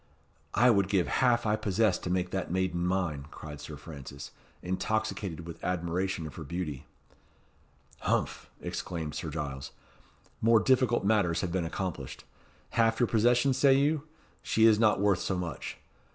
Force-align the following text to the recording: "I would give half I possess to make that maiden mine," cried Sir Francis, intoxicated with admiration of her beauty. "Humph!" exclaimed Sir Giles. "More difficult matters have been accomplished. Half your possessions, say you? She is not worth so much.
"I 0.55 0.71
would 0.71 0.87
give 0.89 1.07
half 1.21 1.45
I 1.45 1.55
possess 1.55 1.99
to 1.99 2.09
make 2.09 2.31
that 2.31 2.49
maiden 2.49 2.87
mine," 2.87 3.27
cried 3.29 3.61
Sir 3.61 3.77
Francis, 3.77 4.31
intoxicated 4.63 5.45
with 5.45 5.63
admiration 5.63 6.25
of 6.25 6.33
her 6.37 6.43
beauty. 6.43 6.87
"Humph!" 7.99 8.49
exclaimed 8.61 9.13
Sir 9.13 9.29
Giles. 9.29 9.69
"More 10.41 10.59
difficult 10.59 11.05
matters 11.05 11.41
have 11.41 11.51
been 11.51 11.65
accomplished. 11.65 12.23
Half 12.71 12.99
your 12.99 13.05
possessions, 13.05 13.57
say 13.59 13.75
you? 13.75 14.07
She 14.41 14.65
is 14.65 14.79
not 14.79 14.99
worth 14.99 15.19
so 15.19 15.37
much. 15.37 15.77